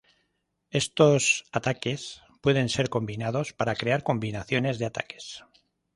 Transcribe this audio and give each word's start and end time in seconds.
Estos 0.81 1.45
ataques 1.51 2.23
pueden 2.41 2.69
ser 2.69 2.89
combinados 2.89 3.53
para 3.53 3.75
crear 3.75 4.01
combinaciones 4.01 4.79
de 4.79 4.87
ataques. 4.87 5.43